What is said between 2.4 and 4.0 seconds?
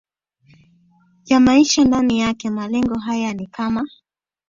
Malengo haya ni kama